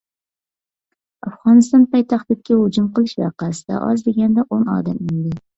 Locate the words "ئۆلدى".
5.07-5.41